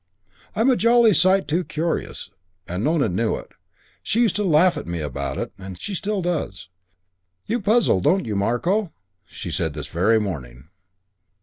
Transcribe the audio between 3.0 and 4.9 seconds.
knew it. She used to laugh at